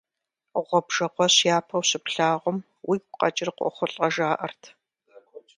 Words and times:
Гъуэбжэгъуэщ 0.67 1.35
япэу 1.57 1.83
щыплъагъум 1.89 2.57
уигу 2.89 3.13
къэкӀыр 3.19 3.49
къохъулӀэ, 3.57 4.07
жаӀэрт. 4.13 4.61